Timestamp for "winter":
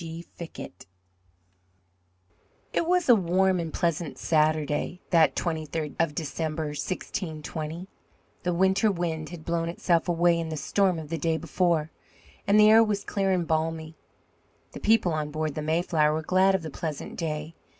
8.51-8.91